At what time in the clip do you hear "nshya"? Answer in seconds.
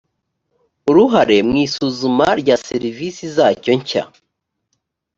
3.79-4.03